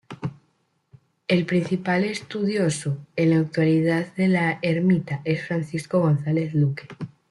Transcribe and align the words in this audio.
El 1.27 1.45
principal 1.45 2.03
estudioso 2.05 2.97
en 3.15 3.29
la 3.29 3.37
actualidad 3.37 4.15
de 4.15 4.29
la 4.29 4.57
ermita 4.63 5.21
es 5.25 5.45
Francisco 5.45 5.99
González 5.99 6.55
Luque. 6.55 6.87